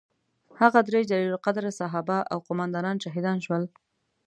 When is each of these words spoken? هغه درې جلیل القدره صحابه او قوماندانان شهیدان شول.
هغه 0.61 0.79
درې 0.89 1.01
جلیل 1.09 1.31
القدره 1.35 1.71
صحابه 1.79 2.17
او 2.31 2.37
قوماندانان 2.47 2.97
شهیدان 3.03 3.37
شول. 3.45 3.63